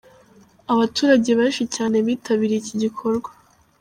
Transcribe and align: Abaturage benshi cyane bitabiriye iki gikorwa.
Abaturage 0.73 1.29
benshi 1.39 1.63
cyane 1.75 1.95
bitabiriye 2.05 2.59
iki 2.61 2.75
gikorwa. 2.83 3.29